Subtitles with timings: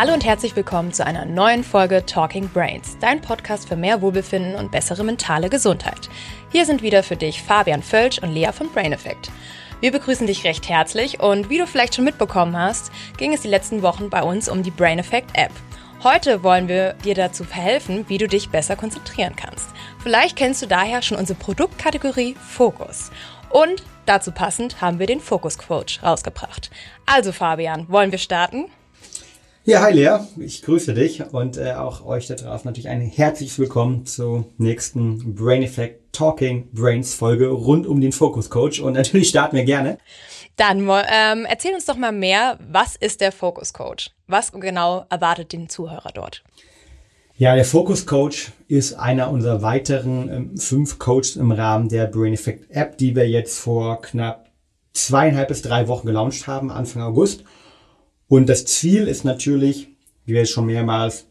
[0.00, 4.54] Hallo und herzlich willkommen zu einer neuen Folge Talking Brains, dein Podcast für mehr Wohlbefinden
[4.54, 6.08] und bessere mentale Gesundheit.
[6.52, 9.28] Hier sind wieder für dich Fabian Völsch und Lea vom Brain Effect.
[9.80, 13.48] Wir begrüßen dich recht herzlich und wie du vielleicht schon mitbekommen hast, ging es die
[13.48, 15.50] letzten Wochen bei uns um die Brain Effect App.
[16.04, 19.66] Heute wollen wir dir dazu verhelfen, wie du dich besser konzentrieren kannst.
[20.00, 23.10] Vielleicht kennst du daher schon unsere Produktkategorie Fokus.
[23.50, 26.70] Und dazu passend haben wir den Fokus Coach rausgebracht.
[27.04, 28.66] Also Fabian, wollen wir starten?
[29.68, 33.58] Ja, hi Lea, ich grüße dich und äh, auch euch da draußen natürlich ein herzliches
[33.58, 39.28] Willkommen zur nächsten Brain Effect Talking Brains Folge rund um den Focus Coach und natürlich
[39.28, 39.98] starten wir gerne.
[40.56, 44.10] Dann ähm, erzähl uns doch mal mehr, was ist der Focus Coach?
[44.26, 46.42] Was genau erwartet den Zuhörer dort?
[47.36, 52.32] Ja, der Focus Coach ist einer unserer weiteren ähm, fünf Coaches im Rahmen der Brain
[52.32, 54.48] Effect App, die wir jetzt vor knapp
[54.94, 57.44] zweieinhalb bis drei Wochen gelauncht haben, Anfang August.
[58.28, 59.88] Und das Ziel ist natürlich,
[60.26, 61.26] wie wir es schon mehrmals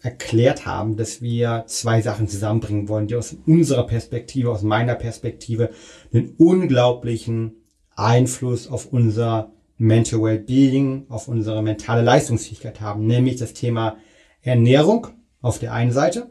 [0.00, 5.70] erklärt haben, dass wir zwei Sachen zusammenbringen wollen, die aus unserer Perspektive, aus meiner Perspektive,
[6.12, 7.56] einen unglaublichen
[7.96, 13.96] Einfluss auf unser Mental Wellbeing, auf unsere mentale Leistungsfähigkeit haben, nämlich das Thema
[14.40, 15.08] Ernährung
[15.40, 16.22] auf der einen Seite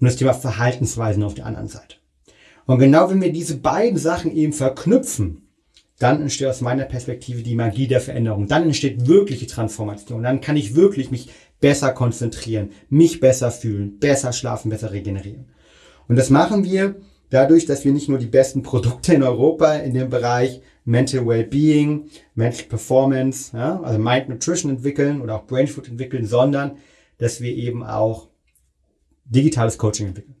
[0.00, 1.96] und das Thema Verhaltensweisen auf der anderen Seite.
[2.66, 5.49] Und genau wenn wir diese beiden Sachen eben verknüpfen,
[6.00, 8.48] dann entsteht aus meiner Perspektive die Magie der Veränderung.
[8.48, 10.22] Dann entsteht wirkliche Transformation.
[10.22, 11.28] Dann kann ich wirklich mich
[11.60, 15.50] besser konzentrieren, mich besser fühlen, besser schlafen, besser regenerieren.
[16.08, 16.96] Und das machen wir
[17.28, 22.08] dadurch, dass wir nicht nur die besten Produkte in Europa in dem Bereich Mental Wellbeing,
[22.34, 26.78] Mental Performance, ja, also Mind Nutrition entwickeln oder auch Brain Food entwickeln, sondern
[27.18, 28.28] dass wir eben auch
[29.26, 30.36] digitales Coaching entwickeln.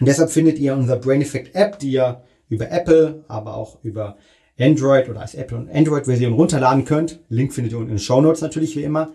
[0.00, 4.16] Und deshalb findet ihr unser Brain Effect App, die ihr über Apple, aber auch über
[4.60, 7.20] Android oder als Apple und Android Version runterladen könnt.
[7.28, 9.12] Link findet ihr unten in den Show Notes natürlich wie immer.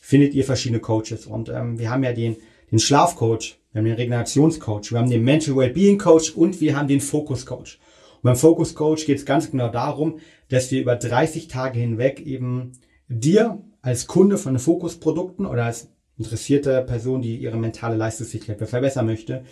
[0.00, 2.36] Findet ihr verschiedene Coaches und ähm, wir haben ja den
[2.72, 6.88] den Schlafcoach, wir haben den Regenerationscoach, wir haben den Mental Wellbeing Coach und wir haben
[6.88, 7.78] den Focus Coach.
[8.16, 10.18] Und beim Focus Coach geht es ganz genau darum,
[10.48, 12.72] dass wir über 30 Tage hinweg eben
[13.08, 19.06] dir als Kunde von Focus Produkten oder als interessierte Person, die ihre mentale Leistungsfähigkeit verbessern
[19.06, 19.44] möchte,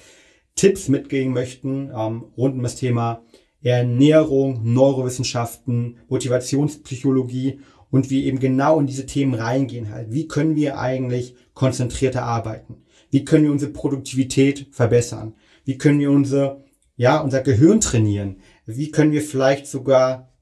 [0.55, 3.23] Tipps mitgeben möchten ähm, rund um das Thema
[3.63, 7.61] Ernährung, Neurowissenschaften, Motivationspsychologie
[7.91, 10.13] und wir eben genau in diese Themen reingehen halt.
[10.13, 12.83] Wie können wir eigentlich konzentrierter arbeiten?
[13.11, 15.35] Wie können wir unsere Produktivität verbessern?
[15.65, 16.63] Wie können wir unser,
[16.97, 18.37] ja, unser Gehirn trainieren?
[18.67, 20.33] Wie können wir vielleicht sogar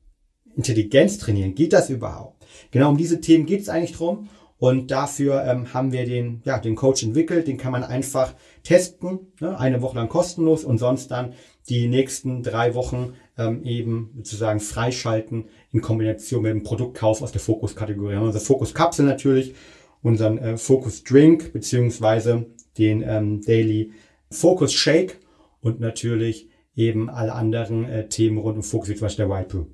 [0.55, 1.55] Intelligenz trainieren?
[1.55, 2.45] Geht das überhaupt?
[2.71, 4.29] Genau um diese Themen geht es eigentlich drum.
[4.59, 7.47] Und dafür ähm, haben wir den, ja, den Coach entwickelt.
[7.47, 8.35] Den kann man einfach
[8.69, 9.59] testen, ne?
[9.59, 11.33] eine Woche lang kostenlos und sonst dann
[11.71, 17.41] die nächsten drei Wochen ähm, eben sozusagen freischalten in Kombination mit dem Produktkauf aus der
[17.41, 18.11] Fokus-Kategorie.
[18.11, 19.55] Wir haben unsere Fokus-Kapsel natürlich,
[20.03, 22.45] unseren äh, Fokus-Drink beziehungsweise
[22.77, 23.93] den ähm, Daily
[24.31, 25.19] Focus Shake
[25.63, 29.49] und natürlich eben alle anderen äh, Themen rund um Fokus, wie zum Beispiel der White
[29.49, 29.65] Brew.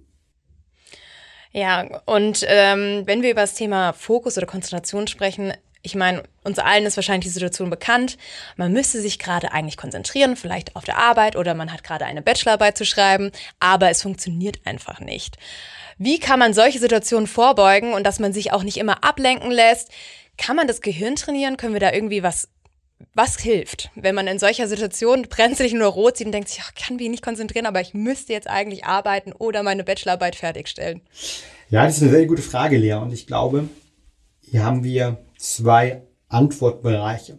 [1.50, 5.52] Ja, und ähm, wenn wir über das Thema Fokus oder Konzentration sprechen,
[5.84, 8.16] ich meine, uns allen ist wahrscheinlich die Situation bekannt.
[8.56, 12.22] Man müsste sich gerade eigentlich konzentrieren, vielleicht auf der Arbeit oder man hat gerade eine
[12.22, 13.30] Bachelorarbeit zu schreiben,
[13.60, 15.36] aber es funktioniert einfach nicht.
[15.98, 19.90] Wie kann man solche Situationen vorbeugen und dass man sich auch nicht immer ablenken lässt?
[20.38, 21.58] Kann man das Gehirn trainieren?
[21.58, 22.48] Können wir da irgendwie was
[23.12, 26.82] was hilft, wenn man in solcher Situation brenzlig nur rot sieht und denkt sich, ich
[26.82, 31.02] kann mich nicht konzentrieren, aber ich müsste jetzt eigentlich arbeiten oder meine Bachelorarbeit fertigstellen?
[31.70, 32.94] Ja, das ist eine sehr gute Frage, Lea.
[32.94, 33.68] Und ich glaube,
[34.40, 37.38] hier haben wir zwei Antwortbereiche.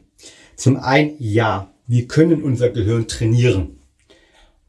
[0.56, 3.80] Zum einen, ja, wir können unser Gehirn trainieren.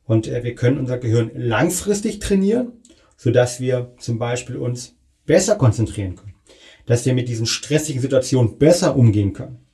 [0.05, 2.73] Und äh, wir können unser Gehirn langfristig trainieren,
[3.17, 4.95] sodass wir zum Beispiel uns
[5.25, 6.35] besser konzentrieren können.
[6.87, 9.67] Dass wir mit diesen stressigen Situationen besser umgehen können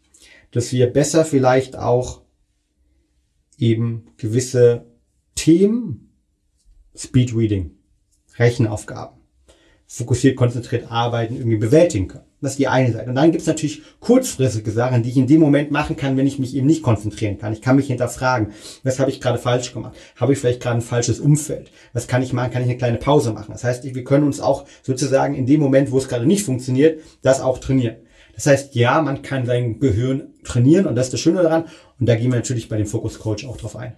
[0.52, 2.22] dass wir besser vielleicht auch
[3.58, 4.86] eben gewisse
[5.34, 6.12] Themen,
[6.94, 7.72] Speed Reading,
[8.38, 9.18] Rechenaufgaben,
[9.86, 12.26] fokussiert, konzentriert arbeiten, irgendwie bewältigen können.
[12.42, 13.08] Das ist die eine Seite.
[13.08, 16.26] Und dann gibt es natürlich kurzfristige Sachen, die ich in dem Moment machen kann, wenn
[16.26, 17.52] ich mich eben nicht konzentrieren kann.
[17.52, 18.52] Ich kann mich hinterfragen,
[18.82, 19.96] was habe ich gerade falsch gemacht?
[20.16, 21.70] Habe ich vielleicht gerade ein falsches Umfeld?
[21.92, 22.50] Was kann ich machen?
[22.50, 23.52] Kann ich eine kleine Pause machen?
[23.52, 27.00] Das heißt, wir können uns auch sozusagen in dem Moment, wo es gerade nicht funktioniert,
[27.22, 27.96] das auch trainieren.
[28.34, 31.66] Das heißt, ja, man kann sein Gehirn trainieren und das ist das Schöne daran.
[32.00, 33.94] Und da gehen wir natürlich bei dem Focus Coach auch drauf ein.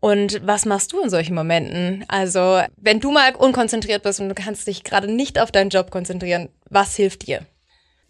[0.00, 2.04] Und was machst du in solchen Momenten?
[2.08, 5.90] Also, wenn du mal unkonzentriert bist und du kannst dich gerade nicht auf deinen Job
[5.90, 7.40] konzentrieren, was hilft dir?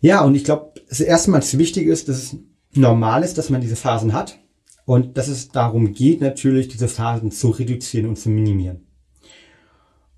[0.00, 2.36] Ja, und ich glaube, das erste Mal das Wichtige ist, dass es
[2.74, 4.38] normal ist, dass man diese Phasen hat
[4.84, 8.86] und dass es darum geht, natürlich diese Phasen zu reduzieren und zu minimieren.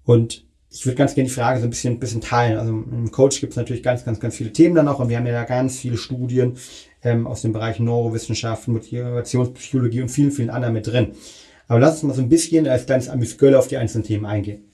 [0.04, 2.58] Und ich würde ganz gerne die Frage so ein bisschen, ein bisschen teilen.
[2.58, 5.16] Also im Coach gibt es natürlich ganz, ganz, ganz viele Themen da noch und wir
[5.16, 6.56] haben ja da ganz viele Studien
[7.02, 11.12] ähm, aus dem Bereich Neurowissenschaften, Motivationspsychologie und vielen, vielen anderen mit drin.
[11.70, 14.64] Aber lass uns mal so ein bisschen als kleines Ambiskölle auf die einzelnen Themen eingehen.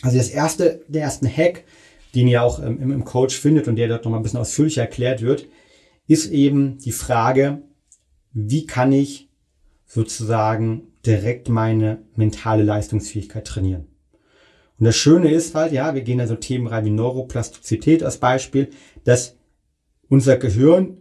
[0.00, 1.64] Also das erste, der ersten Hack,
[2.14, 5.20] den ihr auch ähm, im Coach findet und der dort nochmal ein bisschen ausführlicher erklärt
[5.20, 5.48] wird,
[6.08, 7.60] ist eben die Frage,
[8.32, 9.28] wie kann ich
[9.84, 13.88] sozusagen direkt meine mentale Leistungsfähigkeit trainieren?
[14.78, 18.16] Und das Schöne ist halt, ja, wir gehen da so Themen rein wie Neuroplastizität als
[18.16, 18.70] Beispiel,
[19.04, 19.36] dass
[20.08, 20.96] unser Gehirn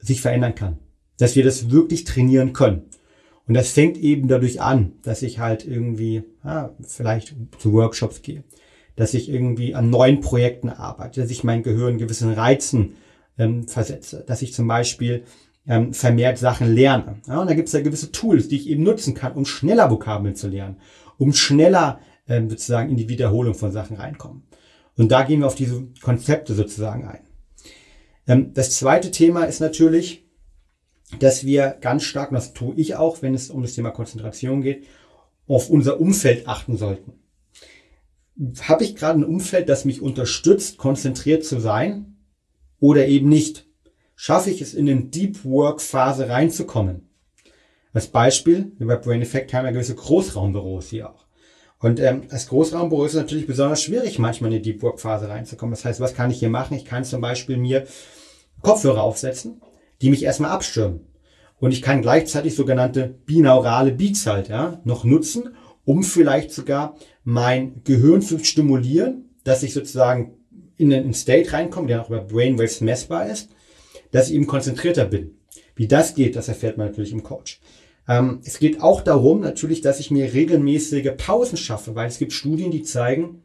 [0.00, 0.78] sich verändern kann.
[1.16, 2.90] Dass wir das wirklich trainieren können.
[3.46, 8.42] Und das fängt eben dadurch an, dass ich halt irgendwie, ja, vielleicht zu Workshops gehe,
[8.96, 12.94] dass ich irgendwie an neuen Projekten arbeite, dass ich mein Gehirn gewissen Reizen
[13.38, 15.24] ähm, versetze, dass ich zum Beispiel
[15.68, 17.20] ähm, vermehrt Sachen lerne.
[17.26, 19.90] Ja, und da gibt es ja gewisse Tools, die ich eben nutzen kann, um schneller
[19.90, 20.78] Vokabeln zu lernen,
[21.18, 24.42] um schneller ähm, sozusagen in die Wiederholung von Sachen reinkommen.
[24.96, 27.20] Und da gehen wir auf diese Konzepte sozusagen ein.
[28.26, 30.25] Ähm, das zweite Thema ist natürlich,
[31.18, 34.62] dass wir ganz stark, und das tue ich auch, wenn es um das Thema Konzentration
[34.62, 34.86] geht,
[35.46, 37.12] auf unser Umfeld achten sollten.
[38.62, 42.16] Habe ich gerade ein Umfeld, das mich unterstützt, konzentriert zu sein
[42.80, 43.66] oder eben nicht?
[44.14, 47.08] Schaffe ich es in eine Deep Work Phase reinzukommen?
[47.92, 51.26] Als Beispiel, wie bei Brain Effect haben wir gewisse Großraumbüros hier auch.
[51.78, 55.28] Und ähm, als Großraumbüro ist es natürlich besonders schwierig, manchmal in die Deep Work Phase
[55.28, 55.74] reinzukommen.
[55.74, 56.76] Das heißt, was kann ich hier machen?
[56.76, 57.86] Ich kann zum Beispiel mir
[58.62, 59.62] Kopfhörer aufsetzen,
[60.02, 61.00] die mich erstmal abstürmen.
[61.58, 67.82] Und ich kann gleichzeitig sogenannte binaurale Beats halt, ja, noch nutzen, um vielleicht sogar mein
[67.84, 70.34] Gehirn zu stimulieren, dass ich sozusagen
[70.76, 73.50] in einen State reinkomme, der auch über Brainwaves messbar ist,
[74.10, 75.38] dass ich eben konzentrierter bin.
[75.74, 77.60] Wie das geht, das erfährt man natürlich im Coach.
[78.08, 82.32] Ähm, es geht auch darum, natürlich, dass ich mir regelmäßige Pausen schaffe, weil es gibt
[82.32, 83.42] Studien, die zeigen,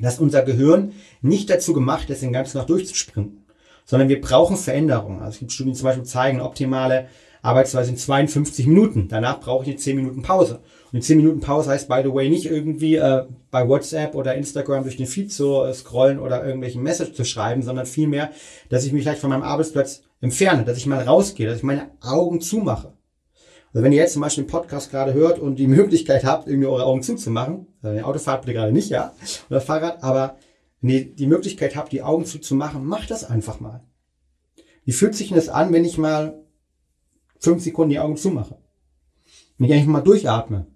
[0.00, 0.92] dass unser Gehirn
[1.22, 3.45] nicht dazu gemacht ist, den ganzen Tag durchzuspringen,
[3.86, 5.20] sondern wir brauchen Veränderungen.
[5.20, 7.08] Also es gibt Studien, die zum Beispiel zeigen, optimale
[7.40, 9.08] Arbeitsweise in 52 Minuten.
[9.08, 10.60] Danach brauche ich eine 10 Minuten Pause.
[10.86, 14.34] Und die 10 Minuten Pause heißt, by the way, nicht irgendwie äh, bei WhatsApp oder
[14.34, 18.30] Instagram durch den Feed zu äh, scrollen oder irgendwelchen Message zu schreiben, sondern vielmehr,
[18.68, 21.90] dass ich mich vielleicht von meinem Arbeitsplatz entferne, dass ich mal rausgehe, dass ich meine
[22.00, 22.92] Augen zumache.
[23.72, 26.66] Also wenn ihr jetzt zum Beispiel den Podcast gerade hört und die Möglichkeit habt, irgendwie
[26.66, 29.12] eure Augen zuzumachen, also wenn ihr Auto fahrt, bitte gerade nicht, ja,
[29.50, 30.36] oder Fahrrad, aber
[30.86, 33.84] die Möglichkeit habt, die Augen zuzumachen, macht das einfach mal.
[34.84, 36.44] Wie fühlt sich denn das an, wenn ich mal
[37.40, 38.58] fünf Sekunden die Augen zumache?
[39.58, 40.66] Wenn ich eigentlich mal durchatme,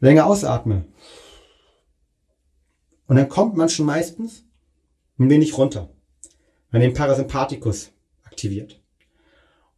[0.00, 0.86] länger ausatme.
[3.06, 4.44] Und dann kommt man schon meistens
[5.18, 5.90] ein wenig runter.
[6.70, 7.92] Man den Parasympathikus
[8.24, 8.80] aktiviert.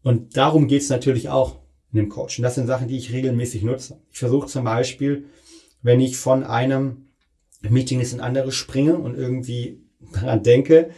[0.02, 1.56] Und darum geht's natürlich auch
[1.92, 2.42] in dem Coaching.
[2.42, 4.00] Das sind Sachen, die ich regelmäßig nutze.
[4.10, 5.26] Ich versuche zum Beispiel,
[5.82, 7.07] wenn ich von einem
[7.62, 9.82] Meeting ins andere springe und irgendwie
[10.12, 10.90] daran denke,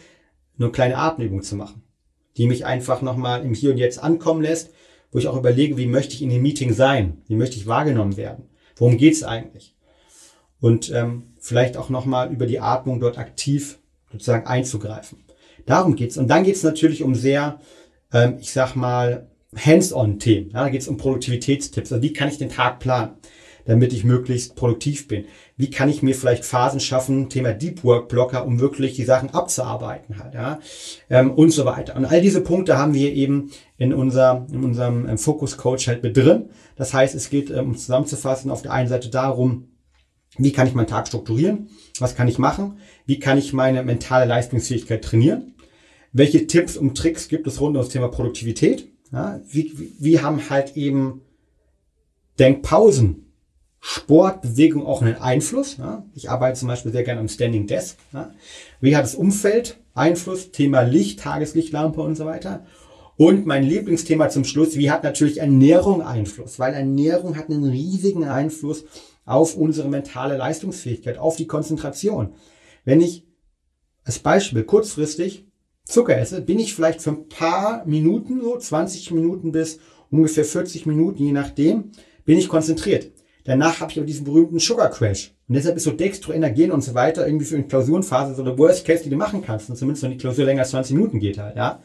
[0.57, 1.83] nur kleine Atemübungen zu machen,
[2.37, 4.71] die mich einfach nochmal im Hier und Jetzt ankommen lässt,
[5.11, 8.15] wo ich auch überlege, wie möchte ich in dem Meeting sein, wie möchte ich wahrgenommen
[8.15, 9.75] werden, worum geht's eigentlich
[10.61, 13.79] und ähm, vielleicht auch nochmal über die Atmung dort aktiv
[14.11, 15.25] sozusagen einzugreifen.
[15.65, 17.59] Darum geht's und dann geht's natürlich um sehr,
[18.13, 20.51] ähm, ich sag mal, Hands-on-Themen.
[20.51, 21.91] Ja, da geht es um Produktivitätstipps.
[21.91, 23.17] Also wie kann ich den Tag planen,
[23.65, 25.25] damit ich möglichst produktiv bin?
[25.57, 29.29] Wie kann ich mir vielleicht Phasen schaffen, Thema Deep Work Blocker, um wirklich die Sachen
[29.31, 30.59] abzuarbeiten halt, ja,
[31.09, 31.95] ähm, und so weiter.
[31.95, 36.03] Und all diese Punkte haben wir eben in, unser, in unserem ähm, Focus Coach halt
[36.03, 36.49] mit drin.
[36.75, 39.67] Das heißt, es geht, ähm, um zusammenzufassen, auf der einen Seite darum,
[40.37, 41.69] wie kann ich meinen Tag strukturieren?
[41.99, 42.77] Was kann ich machen?
[43.05, 45.55] Wie kann ich meine mentale Leistungsfähigkeit trainieren?
[46.13, 48.87] Welche Tipps und Tricks gibt es rund um das Thema Produktivität?
[49.11, 51.21] Ja, wie, wie haben halt eben
[52.39, 53.30] Denkpausen,
[53.83, 55.77] Sport, Bewegung auch einen Einfluss.
[55.77, 56.05] Ja?
[56.13, 57.97] Ich arbeite zum Beispiel sehr gerne am Standing Desk.
[58.13, 58.31] Ja?
[58.79, 60.51] Wie hat das Umfeld Einfluss?
[60.51, 62.63] Thema Licht, Tageslichtlampe und so weiter.
[63.17, 66.59] Und mein Lieblingsthema zum Schluss, wie hat natürlich Ernährung Einfluss?
[66.59, 68.85] Weil Ernährung hat einen riesigen Einfluss
[69.25, 72.33] auf unsere mentale Leistungsfähigkeit, auf die Konzentration.
[72.85, 73.25] Wenn ich
[74.03, 75.47] als Beispiel kurzfristig
[75.83, 80.85] Zucker esse, bin ich vielleicht für ein paar Minuten, so 20 Minuten bis ungefähr 40
[80.85, 81.91] Minuten, je nachdem,
[82.25, 83.11] bin ich konzentriert.
[83.43, 85.33] Danach habe ich aber diesen berühmten Sugar Crash.
[85.47, 88.85] Und deshalb ist so Dextroenergen und so weiter irgendwie für eine Klausurenphase so der Worst
[88.85, 89.69] Case, die du machen kannst.
[89.69, 91.81] Und zumindest wenn die Klausur länger als 20 Minuten geht halt, ja.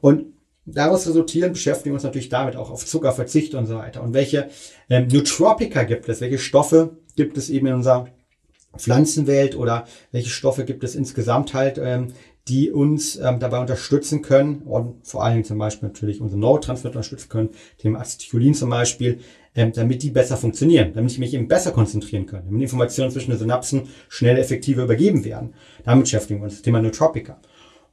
[0.00, 0.26] Und
[0.64, 4.02] daraus resultieren beschäftigen wir uns natürlich damit auch auf Zuckerverzicht und so weiter.
[4.02, 4.48] Und welche
[4.90, 6.20] ähm, Nootropika gibt es?
[6.20, 8.06] Welche Stoffe gibt es eben in unserer
[8.76, 12.12] Pflanzenwelt oder welche Stoffe gibt es insgesamt halt, ähm,
[12.48, 16.96] die uns ähm, dabei unterstützen können und vor allen Dingen zum Beispiel natürlich unsere Neurotransmitter
[16.96, 17.50] unterstützen können,
[17.82, 19.18] dem Acetylcholin zum Beispiel,
[19.56, 23.30] ähm, damit die besser funktionieren, damit ich mich eben besser konzentrieren kann, damit Informationen zwischen
[23.30, 25.54] den Synapsen schnell effektiver übergeben werden.
[25.84, 27.40] Damit beschäftigen wir uns, das Thema Nootropica.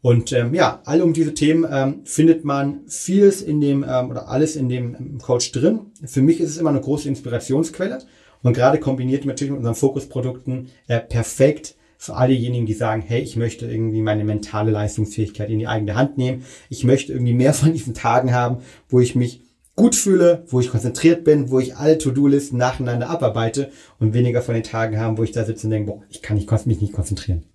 [0.01, 4.27] Und ähm, ja, alle um diese Themen ähm, findet man vieles in dem ähm, oder
[4.27, 5.79] alles in dem ähm, Coach drin.
[6.03, 8.00] Für mich ist es immer eine große Inspirationsquelle
[8.43, 13.22] und gerade kombiniert natürlich mit unseren Fokusprodukten äh, perfekt für all diejenigen, die sagen, hey,
[13.22, 16.43] ich möchte irgendwie meine mentale Leistungsfähigkeit in die eigene Hand nehmen.
[16.69, 18.57] Ich möchte irgendwie mehr von diesen Tagen haben,
[18.89, 19.39] wo ich mich
[19.77, 24.53] gut fühle, wo ich konzentriert bin, wo ich alle To-Do-Listen nacheinander abarbeite und weniger von
[24.53, 26.91] den Tagen haben, wo ich da sitze und denke, boah, ich kann nicht, mich nicht
[26.91, 27.45] konzentrieren.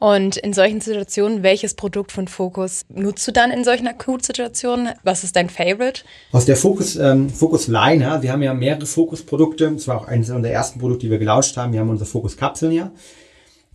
[0.00, 4.88] Und in solchen Situationen, welches Produkt von Focus nutzt du dann in solchen Akutsituationen?
[5.04, 6.02] Was ist dein Favorite?
[6.32, 9.70] Aus der Focus, ähm, Focus Line, ja, wir haben ja mehrere Focus-Produkte.
[9.70, 11.72] Das war auch eines unserer ersten Produkte, die wir gelauncht haben.
[11.72, 12.90] Wir haben unsere Focus-Kapseln ja.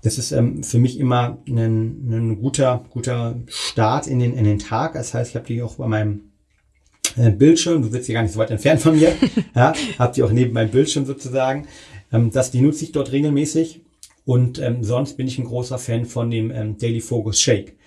[0.03, 4.59] Das ist ähm, für mich immer ein, ein guter, guter Start in den, in den
[4.59, 4.93] Tag.
[4.93, 6.31] Das heißt, ich habe die auch bei meinem
[7.17, 9.13] äh, Bildschirm, du sitzt hier gar nicht so weit entfernt von mir,
[9.55, 11.67] ja, habt die auch neben meinem Bildschirm sozusagen.
[12.11, 13.81] Ähm, das, die nutze ich dort regelmäßig.
[14.25, 17.77] Und ähm, sonst bin ich ein großer Fan von dem ähm, Daily Focus Shake.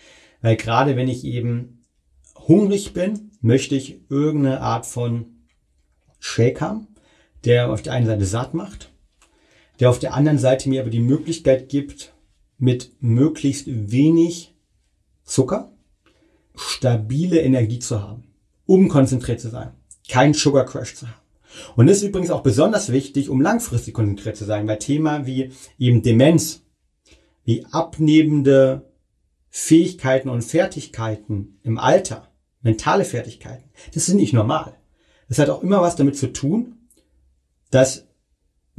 [0.41, 1.85] Weil gerade wenn ich eben
[2.49, 5.27] hungrig bin, möchte ich irgendeine Art von
[6.19, 6.89] Shake haben,
[7.45, 8.90] der auf der einen Seite satt macht,
[9.81, 12.13] der auf der anderen Seite mir aber die Möglichkeit gibt,
[12.59, 14.55] mit möglichst wenig
[15.25, 15.73] Zucker
[16.55, 18.25] stabile Energie zu haben,
[18.67, 19.73] um konzentriert zu sein,
[20.09, 21.15] keinen Sugar Crash zu haben.
[21.77, 25.53] Und das ist übrigens auch besonders wichtig, um langfristig konzentriert zu sein, weil Thema wie
[25.79, 26.63] eben Demenz,
[27.45, 28.91] wie abnehmende
[29.49, 32.29] Fähigkeiten und Fertigkeiten im Alter,
[32.63, 34.77] mentale Fertigkeiten, das sind nicht normal.
[35.29, 36.77] Das hat auch immer was damit zu tun,
[37.71, 38.07] dass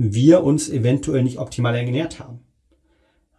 [0.04, 2.40] wir uns eventuell nicht optimal ernährt haben.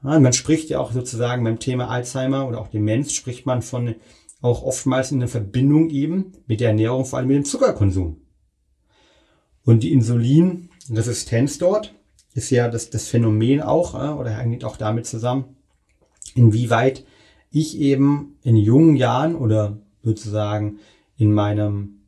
[0.02, 3.94] Man spricht ja auch sozusagen beim Thema Alzheimer oder auch Demenz spricht man von
[4.40, 8.20] auch oftmals in der Verbindung eben mit der Ernährung, vor allem mit dem Zuckerkonsum.
[9.64, 11.94] Und die Insulinresistenz dort
[12.34, 15.56] ist ja das, das Phänomen auch, oder hängt auch damit zusammen,
[16.34, 17.04] inwieweit
[17.52, 20.80] ich eben in jungen Jahren oder sozusagen
[21.16, 22.00] in meinem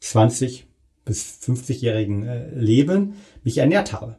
[0.00, 0.66] 20
[1.04, 4.16] bis 50-jährigen äh, Leben mich ernährt habe.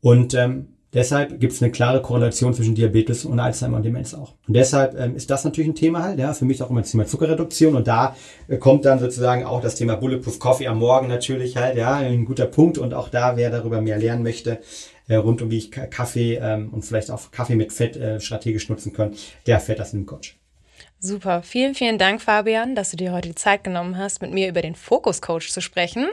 [0.00, 4.32] Und ähm, Deshalb gibt es eine klare Korrelation zwischen Diabetes und Alzheimer und Demenz auch.
[4.48, 6.90] Und deshalb ähm, ist das natürlich ein Thema halt, ja, für mich auch immer das
[6.90, 7.76] Thema Zuckerreduktion.
[7.76, 8.16] Und da
[8.48, 12.24] äh, kommt dann sozusagen auch das Thema Bulletproof Coffee am Morgen natürlich halt, ja, ein
[12.24, 12.78] guter Punkt.
[12.78, 14.60] Und auch da, wer darüber mehr lernen möchte,
[15.06, 18.70] äh, rund um wie ich Kaffee ähm, und vielleicht auch Kaffee mit Fett äh, strategisch
[18.70, 19.12] nutzen kann,
[19.46, 20.38] der fährt das in dem Coach.
[21.06, 21.42] Super.
[21.44, 24.60] Vielen, vielen Dank, Fabian, dass du dir heute die Zeit genommen hast, mit mir über
[24.60, 26.08] den Fokus Coach zu sprechen.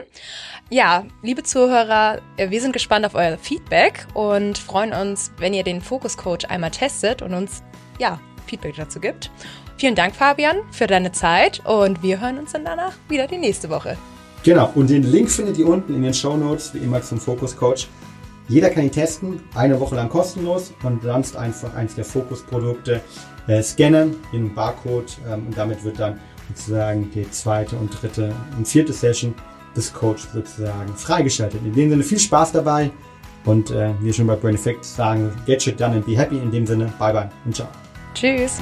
[0.70, 5.64] Ja, liebe Zuhörer, äh, wir sind gespannt auf euer Feedback und freuen uns, wenn ihr
[5.64, 7.64] den Fokus Coach einmal testet und uns,
[7.98, 9.32] ja, Feedback dazu gibt.
[9.78, 13.70] Vielen Dank, Fabian, für deine Zeit und wir hören uns dann danach wieder die nächste
[13.70, 13.96] Woche.
[14.44, 14.70] Genau.
[14.76, 17.88] Und den Link findet ihr unten in den Show Notes, wie immer zum Fokus Coach.
[18.48, 23.00] Jeder kann ihn testen, eine Woche lang kostenlos und sonst einfach eins der Fokusprodukte
[23.46, 28.68] äh, scannen, den Barcode ähm, und damit wird dann sozusagen die zweite und dritte und
[28.68, 29.34] vierte Session
[29.74, 31.60] des Coaches sozusagen freigeschaltet.
[31.64, 32.90] In dem Sinne viel Spaß dabei
[33.44, 36.36] und äh, wie schon bei Brain Effect sagen, get shit done and be happy.
[36.36, 37.68] In dem Sinne, bye bye und ciao.
[38.14, 38.60] Tschüss.